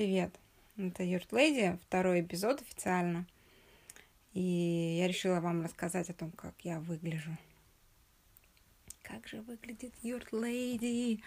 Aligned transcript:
Привет, 0.00 0.34
это 0.78 1.02
Юрт 1.02 1.30
Леди, 1.30 1.78
второй 1.82 2.22
эпизод 2.22 2.62
официально. 2.62 3.26
И 4.32 4.96
я 4.98 5.06
решила 5.06 5.40
вам 5.40 5.62
рассказать 5.62 6.08
о 6.08 6.14
том, 6.14 6.30
как 6.30 6.54
я 6.60 6.80
выгляжу. 6.80 7.36
Как 9.02 9.28
же 9.28 9.42
выглядит 9.42 9.92
Юрт 10.00 10.32
Леди? 10.32 11.22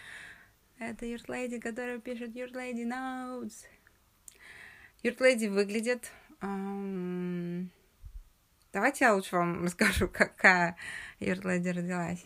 Это 0.79 1.05
Юрт 1.05 1.29
Леди, 1.29 1.59
которая 1.59 1.99
пишет 1.99 2.35
Юрт 2.35 2.55
Леди 2.55 2.81
Notes. 2.81 3.67
Юрт 5.03 5.21
Леди 5.21 5.45
выглядит... 5.45 6.11
Эм... 6.41 7.69
Давайте 8.71 9.05
я 9.05 9.13
лучше 9.13 9.35
вам 9.35 9.63
расскажу, 9.65 10.07
какая 10.07 10.77
Юрт 11.19 11.45
Леди 11.45 11.69
родилась. 11.69 12.25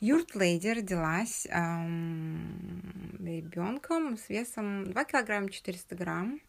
Юрт 0.00 0.36
Леди 0.36 0.68
родилась 0.68 1.44
эм, 1.50 3.16
ребенком 3.18 4.16
с 4.16 4.28
весом 4.28 4.84
2 4.84 5.04
килограмма 5.04 5.50
400 5.50 5.96
грамм. 5.96 6.40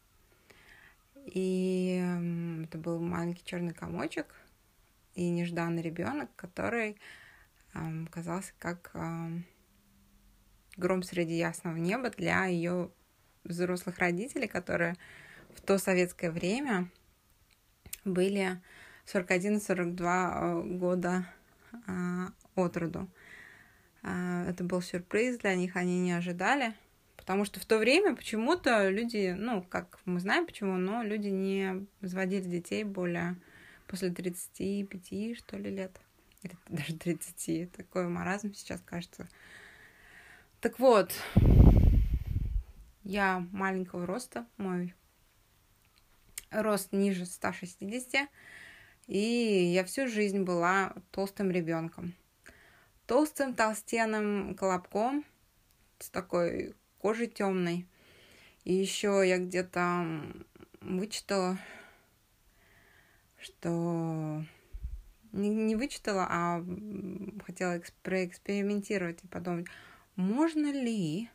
И 1.26 1.98
эм, 2.00 2.66
это 2.66 2.78
был 2.78 3.00
маленький 3.00 3.44
черный 3.44 3.74
комочек 3.74 4.28
и 5.16 5.28
нежданный 5.30 5.82
ребенок, 5.82 6.30
который 6.36 6.98
эм, 7.74 8.06
казался 8.06 8.54
как 8.60 8.92
эм, 8.94 9.48
гром 10.78 11.02
среди 11.02 11.36
ясного 11.36 11.78
неба 11.78 12.12
для 12.12 12.46
ее 12.46 12.92
взрослых 13.44 13.98
родителей, 13.98 14.48
которые 14.48 14.96
в 15.56 15.62
то 15.62 15.80
советское 15.80 16.30
время 16.30 16.88
были 18.06 18.62
41-42 19.08 20.78
года 20.78 21.26
э, 21.88 22.28
от 22.56 22.78
роду. 22.78 23.10
А, 24.02 24.46
это 24.50 24.64
был 24.64 24.82
сюрприз 24.82 25.38
для 25.40 25.56
них, 25.56 25.76
они 25.76 26.00
не 26.00 26.14
ожидали. 26.14 26.74
Потому 27.18 27.46
что 27.46 27.60
в 27.60 27.66
то 27.66 27.78
время 27.78 28.16
почему-то 28.16 28.90
люди, 28.90 29.36
ну, 29.38 29.62
как 29.62 30.00
мы 30.06 30.20
знаем 30.20 30.46
почему, 30.46 30.78
но 30.78 31.04
люди 31.04 31.28
не 31.28 31.86
заводили 32.02 32.44
детей 32.44 32.84
более 32.84 33.36
после 33.88 34.10
35, 34.10 35.38
что 35.38 35.58
ли, 35.58 35.70
лет. 35.70 36.00
Или 36.42 36.56
даже 36.70 36.96
30. 36.96 37.72
Такой 37.72 38.08
маразм 38.08 38.54
сейчас 38.54 38.82
кажется. 38.82 39.28
Так 40.62 40.80
вот, 40.80 41.14
я 43.04 43.46
маленького 43.52 44.06
роста, 44.06 44.46
мой 44.58 44.94
рост 46.52 46.92
ниже 46.92 47.26
160, 47.26 48.30
и 49.08 49.18
я 49.74 49.84
всю 49.86 50.08
жизнь 50.08 50.42
была 50.42 50.94
толстым 51.12 51.52
ребенком 51.52 52.14
толстым 53.10 53.56
толстенным 53.56 54.54
колобком 54.54 55.26
с 55.98 56.12
такой 56.12 56.76
кожей 57.00 57.26
темной. 57.26 57.88
И 58.66 58.74
еще 58.76 59.24
я 59.26 59.40
где-то 59.40 60.06
вычитала, 60.82 61.58
что 63.40 64.44
не, 65.32 65.50
не 65.50 65.76
вычитала, 65.76 66.28
а 66.30 66.64
хотела 67.44 67.82
проэкспериментировать 68.04 69.24
и 69.24 69.28
подумать, 69.28 69.66
можно 70.16 70.72
ли 70.72 71.32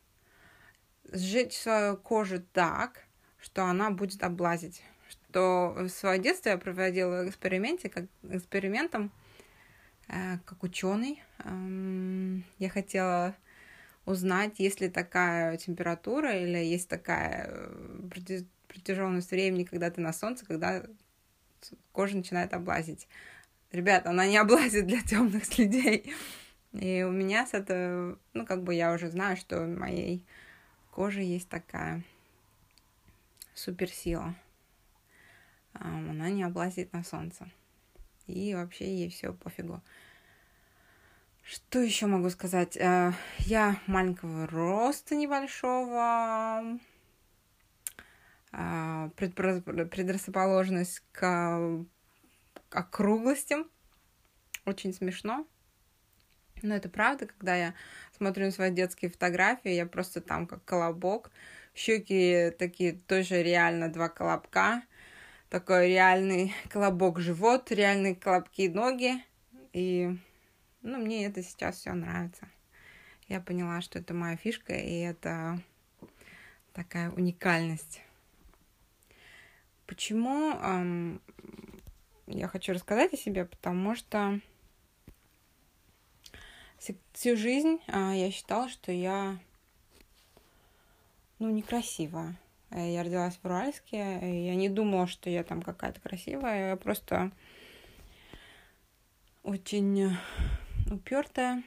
сжечь 1.11 1.59
свою 1.59 1.97
кожу 1.97 2.41
так, 2.53 3.05
что 3.41 3.65
она 3.65 3.91
будет 3.91 4.23
облазить. 4.23 4.81
Что 5.09 5.75
в 5.77 5.89
свое 5.89 6.21
детство 6.21 6.51
я 6.51 6.57
проводила 6.57 7.29
эксперименте, 7.29 7.89
как 7.89 8.05
экспериментом, 8.23 9.11
Э, 10.09 10.39
как 10.45 10.63
ученый. 10.63 11.23
Я 11.39 12.69
хотела 12.69 13.37
узнать, 14.07 14.59
есть 14.59 14.81
ли 14.81 14.89
такая 14.89 15.57
температура 15.57 16.37
или 16.37 16.59
есть 16.59 16.89
такая 16.89 17.49
э, 17.49 18.43
протяженность 18.69 19.31
времени, 19.31 19.65
когда 19.65 19.91
ты 19.91 20.01
на 20.01 20.13
солнце, 20.13 20.45
когда 20.45 20.85
кожа 21.93 22.17
начинает 22.17 22.53
облазить. 22.53 23.09
Ребята, 23.73 24.11
она 24.11 24.27
не 24.27 24.37
облазит 24.37 24.87
для 24.87 25.01
темных 25.03 25.59
людей. 25.59 26.13
И 26.73 27.03
у 27.03 27.11
меня 27.11 27.47
с 27.47 27.55
этого, 27.55 28.19
ну, 28.33 28.45
как 28.45 28.63
бы 28.63 28.75
я 28.75 28.93
уже 28.93 29.11
знаю, 29.11 29.37
что 29.37 29.63
у 29.63 29.67
моей 29.67 30.25
кожи 30.91 31.23
есть 31.23 31.49
такая 31.49 32.03
суперсила. 33.55 34.35
Она 35.73 36.31
не 36.31 36.43
облазит 36.43 36.93
на 36.93 37.03
солнце 37.03 37.49
и 38.27 38.55
вообще 38.55 38.87
ей 38.87 39.11
все 39.11 39.33
пофигу. 39.33 39.83
Что 41.45 41.79
еще 41.79 42.07
могу 42.07 42.31
сказать? 42.31 42.75
Э, 42.79 43.13
я 43.41 43.79
маленького 43.87 44.47
роста 44.47 45.15
небольшого, 45.15 46.79
э, 48.53 49.11
предрасположенность 49.17 51.03
к 51.13 51.85
округлостям. 52.71 53.71
Очень 54.65 54.95
смешно. 54.95 55.47
Но 56.63 56.75
это 56.75 56.89
правда, 56.89 57.27
когда 57.27 57.55
я 57.55 57.75
смотрю 58.17 58.47
на 58.47 58.51
свои 58.51 58.71
детские 58.71 59.11
фотографии, 59.11 59.71
я 59.71 59.85
просто 59.85 60.23
там 60.23 60.47
как 60.47 60.65
колобок. 60.65 61.31
Щеки 61.75 62.53
такие 62.59 62.95
тоже 62.95 63.43
реально 63.43 63.93
два 63.93 64.09
колобка 64.09 64.83
такой 65.51 65.89
реальный 65.89 66.55
колобок 66.71 67.21
живот, 67.21 67.71
реальные 67.71 68.17
колобки 68.17 68.67
ноги. 68.69 69.23
И 69.73 70.17
ну, 70.85 70.99
мне 70.99 71.25
это 71.25 71.43
сейчас 71.43 71.79
все 71.79 71.95
нравится. 71.95 72.47
Я 73.27 73.41
поняла, 73.41 73.81
что 73.81 73.99
это 73.99 74.13
моя 74.13 74.37
фишка, 74.37 74.75
и 74.75 74.99
это 74.99 75.59
такая 76.75 77.11
уникальность. 77.11 78.03
Почему 79.87 80.53
эм, 80.53 81.23
я 82.27 82.49
хочу 82.49 82.75
рассказать 82.75 83.15
о 83.15 83.17
себе? 83.17 83.47
Потому 83.47 83.97
что 83.97 84.39
всю 87.15 87.35
жизнь 87.37 87.81
э, 87.87 88.13
я 88.17 88.31
считала, 88.31 88.69
что 88.69 88.93
я 88.93 89.39
ну, 91.39 91.51
некрасивая. 91.51 92.39
Я 92.71 93.05
родилась 93.05 93.37
в 93.37 93.45
Уральске, 93.45 93.99
я 93.99 94.55
не 94.55 94.69
думала, 94.69 95.07
что 95.07 95.31
я 95.31 95.45
там 95.45 95.63
какая-то 95.63 96.01
красивая. 96.01 96.71
Я 96.71 96.77
просто 96.77 97.31
очень 99.45 100.17
упертая, 100.95 101.63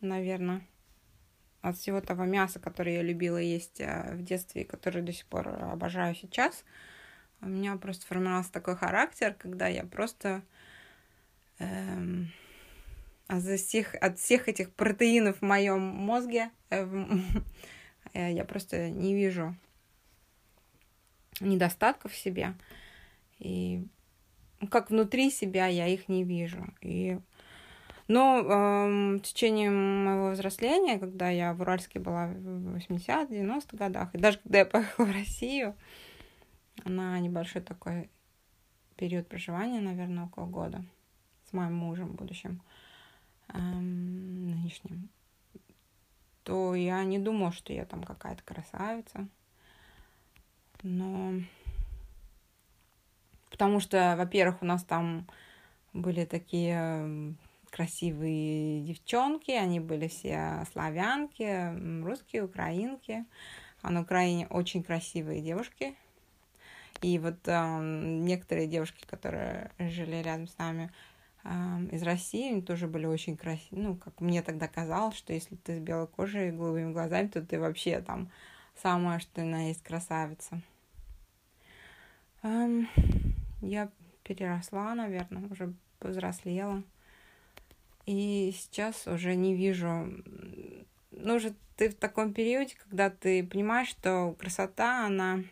наверное, 0.00 0.66
от 1.60 1.76
всего 1.76 2.00
того 2.00 2.24
мяса, 2.24 2.58
которое 2.58 2.96
я 2.96 3.02
любила 3.02 3.38
есть 3.38 3.80
э, 3.80 4.14
в 4.14 4.22
детстве 4.22 4.62
и 4.62 4.66
которое 4.66 5.02
до 5.02 5.12
сих 5.12 5.26
пор 5.26 5.48
обожаю 5.48 6.14
сейчас. 6.14 6.64
У 7.40 7.46
меня 7.46 7.76
просто 7.76 8.06
формировался 8.06 8.52
такой 8.52 8.76
характер, 8.76 9.34
когда 9.38 9.66
я 9.66 9.84
просто 9.84 10.42
эм, 11.58 12.32
от, 13.26 13.42
всех, 13.42 13.94
от 13.94 14.18
всех 14.18 14.48
этих 14.48 14.72
протеинов 14.72 15.38
в 15.38 15.42
моем 15.42 15.80
мозге 15.80 16.50
э, 16.70 16.84
я 18.12 18.44
просто 18.44 18.90
не 18.90 19.14
вижу 19.14 19.56
недостатков 21.40 22.12
в 22.12 22.16
себе. 22.16 22.54
И 23.38 23.86
как 24.70 24.90
внутри 24.90 25.30
себя 25.30 25.66
я 25.66 25.86
их 25.88 26.08
не 26.08 26.24
вижу. 26.24 26.72
И... 26.80 27.18
Но 28.08 28.38
э, 28.38 29.16
в 29.18 29.20
течение 29.20 29.70
моего 29.70 30.30
взросления, 30.30 30.98
когда 30.98 31.30
я 31.30 31.54
в 31.54 31.60
Уральске 31.60 31.98
была 31.98 32.26
в 32.26 32.76
80-90-х 32.76 33.76
годах, 33.76 34.14
и 34.14 34.18
даже 34.18 34.38
когда 34.38 34.58
я 34.58 34.64
поехала 34.66 35.06
в 35.06 35.12
Россию, 35.12 35.74
на 36.84 37.18
небольшой 37.20 37.62
такой 37.62 38.10
период 38.96 39.28
проживания, 39.28 39.80
наверное, 39.80 40.24
около 40.24 40.46
года, 40.46 40.84
с 41.48 41.52
моим 41.52 41.74
мужем 41.74 42.12
будущим, 42.12 42.62
эм, 43.48 44.50
нынешним, 44.50 45.08
то 46.44 46.74
я 46.74 47.02
не 47.04 47.18
думала, 47.18 47.52
что 47.52 47.72
я 47.72 47.84
там 47.84 48.02
какая-то 48.02 48.42
красавица. 48.42 49.28
Но... 50.82 51.34
Потому 53.50 53.80
что, 53.80 54.14
во-первых, 54.16 54.62
у 54.62 54.64
нас 54.64 54.82
там 54.82 55.26
были 55.92 56.24
такие 56.24 57.34
красивые 57.72 58.82
девчонки, 58.82 59.50
они 59.50 59.80
были 59.80 60.06
все 60.06 60.64
славянки, 60.70 62.02
русские, 62.04 62.44
украинки. 62.44 63.24
А 63.80 63.90
на 63.90 64.02
Украине 64.02 64.46
очень 64.48 64.84
красивые 64.84 65.42
девушки. 65.42 65.96
И 67.00 67.18
вот 67.18 67.40
э, 67.46 67.80
некоторые 67.82 68.68
девушки, 68.68 69.04
которые 69.06 69.72
жили 69.78 70.22
рядом 70.22 70.46
с 70.46 70.56
нами 70.56 70.92
э, 71.42 71.48
из 71.90 72.02
России, 72.04 72.52
они 72.52 72.62
тоже 72.62 72.86
были 72.86 73.06
очень 73.06 73.36
красивые. 73.36 73.88
Ну, 73.88 73.96
как 73.96 74.20
мне 74.20 74.40
тогда 74.42 74.68
казалось, 74.68 75.16
что 75.16 75.32
если 75.32 75.56
ты 75.56 75.78
с 75.78 75.80
белой 75.80 76.06
кожей 76.06 76.48
и 76.50 76.52
голубыми 76.52 76.92
глазами, 76.92 77.26
то 77.26 77.42
ты 77.42 77.58
вообще 77.58 78.00
там 78.00 78.30
самая, 78.80 79.18
что 79.18 79.42
на 79.42 79.68
есть 79.68 79.82
красавица. 79.82 80.60
Эм, 82.42 82.88
я 83.62 83.90
переросла, 84.22 84.94
наверное, 84.94 85.48
уже 85.48 85.74
повзрослела. 85.98 86.84
И 88.06 88.52
сейчас 88.56 89.06
уже 89.06 89.34
не 89.34 89.54
вижу 89.54 90.08
ну, 91.12 91.34
уже 91.34 91.54
ты 91.76 91.90
в 91.90 91.94
таком 91.94 92.32
периоде, 92.32 92.74
когда 92.88 93.10
ты 93.10 93.44
понимаешь, 93.44 93.88
что 93.88 94.34
красота, 94.38 95.06
она... 95.06 95.42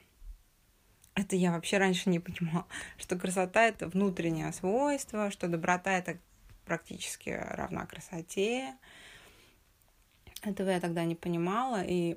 Это 1.14 1.36
я 1.36 1.52
вообще 1.52 1.78
раньше 1.78 2.08
не 2.08 2.18
понимала, 2.18 2.66
что 2.98 3.16
красота— 3.16 3.62
это 3.66 3.88
внутреннее 3.88 4.52
свойство, 4.52 5.30
что 5.30 5.48
доброта— 5.48 5.92
это 5.98 6.18
практически 6.64 7.30
равна 7.30 7.84
красоте. 7.86 8.74
Этого 10.42 10.70
я 10.70 10.80
тогда 10.80 11.04
не 11.04 11.14
понимала 11.14 11.82
и, 11.82 12.16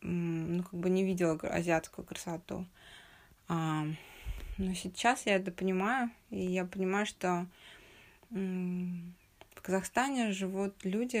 ну, 0.00 0.62
как 0.62 0.74
бы 0.74 0.90
не 0.90 1.04
видела 1.04 1.38
азиатскую 1.40 2.04
красоту. 2.04 2.66
А, 3.48 3.86
но 4.58 4.74
сейчас 4.74 5.26
я 5.26 5.36
это 5.36 5.50
понимаю, 5.50 6.10
и 6.30 6.44
я 6.44 6.64
понимаю, 6.64 7.06
что 7.06 7.46
в 9.54 9.62
Казахстане 9.62 10.32
живут 10.32 10.84
люди 10.84 11.16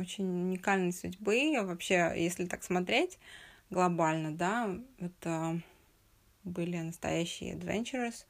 очень 0.00 0.24
уникальной 0.24 0.92
судьбы. 0.92 1.54
Вообще, 1.62 2.12
если 2.16 2.46
так 2.46 2.62
смотреть 2.62 3.18
глобально, 3.70 4.32
да, 4.32 4.76
это 4.98 5.60
были 6.44 6.76
настоящие 6.78 7.54
adventurers, 7.54 8.26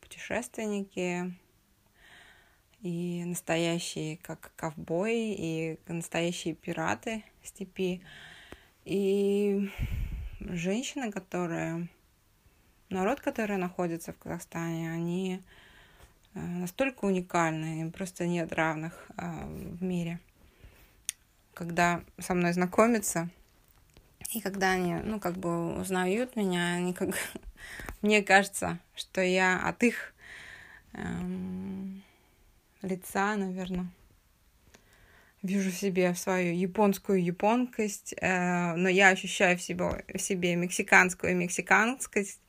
путешественники, 0.00 1.32
и 2.82 3.22
настоящие, 3.24 4.16
как 4.18 4.52
ковбои, 4.56 5.34
и 5.34 5.78
настоящие 5.86 6.54
пираты 6.54 7.22
степи, 7.44 8.02
и 8.84 9.70
женщины, 10.40 11.12
которые, 11.12 11.88
народ, 12.88 13.20
который 13.20 13.56
находится 13.56 14.12
в 14.12 14.18
Казахстане, 14.18 14.90
они 14.90 15.42
настолько 16.34 17.04
уникальны, 17.04 17.90
просто 17.90 18.26
нет 18.26 18.52
равных 18.52 19.06
э, 19.16 19.44
в 19.44 19.82
мире. 19.82 20.20
Когда 21.54 22.02
со 22.18 22.34
мной 22.34 22.52
знакомятся, 22.52 23.28
и 24.32 24.40
когда 24.40 24.72
они, 24.72 24.94
ну, 24.94 25.20
как 25.20 25.36
бы 25.36 25.78
узнают 25.78 26.36
меня, 26.36 26.74
они 26.74 26.94
как... 26.94 27.10
Мне 28.02 28.22
кажется, 28.22 28.78
что 28.94 29.20
я 29.20 29.60
от 29.60 29.82
их 29.82 30.14
эм, 30.94 32.02
лица, 32.80 33.36
наверное, 33.36 33.86
вижу 35.42 35.70
в 35.70 35.74
себе 35.74 36.14
свою 36.14 36.54
японскую 36.54 37.22
японкость, 37.22 38.14
э, 38.20 38.74
но 38.74 38.88
я 38.88 39.08
ощущаю 39.08 39.58
в 39.58 39.62
себе, 39.62 40.04
в 40.08 40.18
себе 40.18 40.56
мексиканскую 40.56 41.36
мексиканскость, 41.36 42.40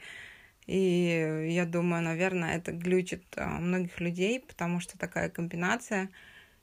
и 0.66 1.50
я 1.50 1.66
думаю, 1.66 2.04
наверное, 2.04 2.56
это 2.56 2.72
глючит 2.72 3.24
а, 3.36 3.48
многих 3.48 4.00
людей, 4.00 4.40
потому 4.40 4.80
что 4.80 4.98
такая 4.98 5.30
комбинация, 5.30 6.10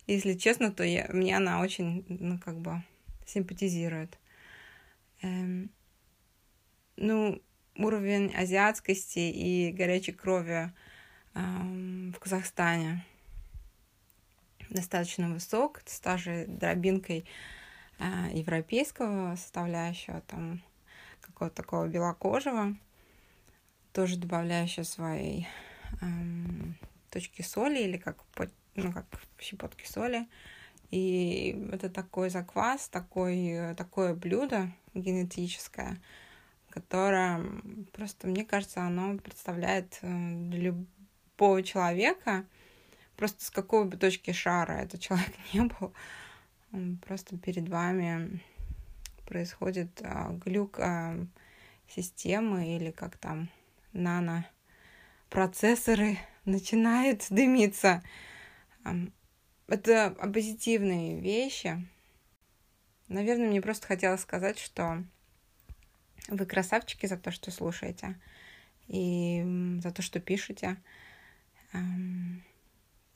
если 0.06 0.35
честно, 0.35 0.73
то 0.73 0.82
я, 0.82 1.06
мне 1.11 1.37
она 1.37 1.61
очень, 1.61 2.05
ну, 2.08 2.38
как 2.38 2.58
бы, 2.58 2.82
симпатизирует. 3.26 4.19
Эм, 5.23 5.70
ну, 6.97 7.41
уровень 7.76 8.35
азиатскости 8.35 9.19
и 9.19 9.73
горячей 9.73 10.12
крови 10.12 10.73
эм, 11.35 12.12
в 12.12 12.19
Казахстане 12.19 13.05
достаточно 14.70 15.29
высок, 15.29 15.82
с 15.85 16.00
та 16.00 16.17
же 16.17 16.46
дробинкой 16.46 17.25
э, 17.99 18.31
европейского 18.32 19.37
составляющего, 19.37 20.23
там, 20.23 20.62
какого-то 21.20 21.56
такого 21.56 21.87
белокожего 21.87 22.75
тоже 23.93 24.17
добавляю 24.17 24.65
еще 24.65 24.85
своей 24.85 25.49
эм, 26.01 26.77
точки 27.11 27.43
соли 27.43 27.81
или 27.81 27.97
как, 27.97 28.19
ну, 28.75 28.93
как 28.93 29.07
щепотки 29.39 29.87
соли. 29.87 30.29
И 30.91 31.69
это 31.73 31.89
такой 31.89 32.31
заквас, 32.31 32.89
такой, 32.89 33.75
такое 33.77 34.15
блюдо 34.15 34.71
генетическое, 34.95 36.01
которое 36.69 37.45
просто, 37.93 38.27
мне 38.27 38.45
кажется, 38.45 38.83
оно 38.83 39.17
представляет 39.19 39.99
э, 40.03 40.33
для 40.51 40.73
любого 40.73 41.63
человека, 41.63 42.45
просто 43.17 43.45
с 43.45 43.51
какой 43.51 43.85
бы 43.85 43.97
точки 43.97 44.33
шара 44.33 44.73
этот 44.73 45.01
человек 45.01 45.31
не 45.53 45.61
был, 45.63 45.93
просто 47.07 47.37
перед 47.39 47.69
вами 47.69 48.41
происходит 49.27 50.01
а, 50.03 50.33
глюк 50.45 50.81
а, 50.81 51.17
системы 51.89 52.77
или 52.77 52.91
как 52.91 53.17
там 53.17 53.49
нано 53.93 54.47
процессоры 55.31 56.19
начинают 56.45 57.27
дымиться. 57.31 58.03
Это 59.67 60.17
позитивные 60.33 61.21
вещи. 61.21 61.87
Наверное, 63.09 63.49
мне 63.49 63.63
просто 63.63 63.87
хотелось 63.87 64.21
сказать, 64.21 64.59
что 64.59 65.05
вы 66.29 66.47
красавчики 66.47 67.07
за 67.07 67.17
то, 67.17 67.31
что 67.31 67.51
слушаете, 67.51 68.21
и 68.87 69.79
за 69.83 69.91
то, 69.93 70.03
что 70.03 70.21
пишете, 70.21 70.77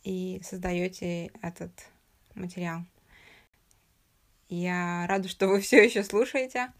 и 0.03 0.41
создаете 0.45 1.31
этот 1.43 1.73
материал. 2.35 2.85
Я 4.49 5.07
рада, 5.09 5.29
что 5.29 5.49
вы 5.49 5.61
все 5.61 5.83
еще 5.85 6.05
слушаете. 6.05 6.73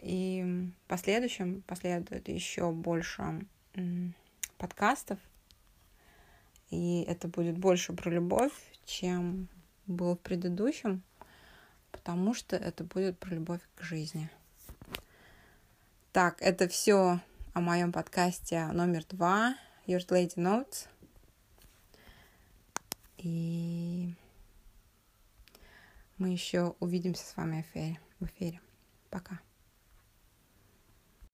И 0.00 0.70
в 0.84 0.88
последующем 0.88 1.62
последует 1.62 2.28
еще 2.28 2.70
больше 2.70 3.46
подкастов. 4.56 5.18
И 6.70 7.02
это 7.02 7.28
будет 7.28 7.56
больше 7.58 7.92
про 7.92 8.10
любовь, 8.10 8.52
чем 8.84 9.48
было 9.86 10.16
в 10.16 10.20
предыдущем, 10.20 11.02
потому 11.90 12.34
что 12.34 12.56
это 12.56 12.84
будет 12.84 13.18
про 13.18 13.34
любовь 13.34 13.62
к 13.74 13.82
жизни. 13.82 14.30
Так, 16.12 16.40
это 16.42 16.68
все 16.68 17.20
о 17.54 17.60
моем 17.60 17.92
подкасте 17.92 18.66
номер 18.66 19.04
два 19.06 19.56
Your 19.86 20.06
Lady 20.08 20.36
Notes. 20.36 20.88
И 23.16 24.14
мы 26.18 26.28
еще 26.30 26.74
увидимся 26.80 27.24
с 27.24 27.36
вами 27.36 27.62
в 27.62 27.70
эфире. 27.70 28.00
В 28.20 28.26
эфире. 28.26 28.60
Пока. 29.10 29.40